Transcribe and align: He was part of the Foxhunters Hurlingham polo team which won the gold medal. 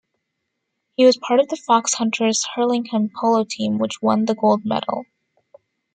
He 0.97 1.05
was 1.05 1.15
part 1.15 1.39
of 1.39 1.49
the 1.49 1.55
Foxhunters 1.55 2.41
Hurlingham 2.55 3.11
polo 3.15 3.45
team 3.47 3.77
which 3.77 4.01
won 4.01 4.25
the 4.25 4.33
gold 4.33 4.65
medal. 4.65 5.05